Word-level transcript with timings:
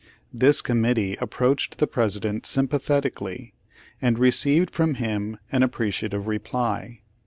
This 0.33 0.61
committee 0.61 1.15
approached 1.21 1.77
the 1.77 1.85
President 1.85 2.47
sympathetically, 2.47 3.53
and 4.01 4.17
received 4.17 4.71
from 4.71 4.95
him 4.95 5.37
an 5.51 5.61
appreciative 5.61 6.25
reply. 6.27 7.01